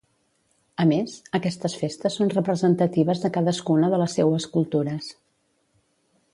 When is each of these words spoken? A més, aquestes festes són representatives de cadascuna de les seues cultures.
A 0.83 0.87
més, 0.91 1.17
aquestes 1.39 1.75
festes 1.81 2.17
són 2.21 2.33
representatives 2.37 3.23
de 3.27 3.33
cadascuna 3.37 3.93
de 3.95 4.03
les 4.05 4.19
seues 4.21 4.51
cultures. 4.57 5.15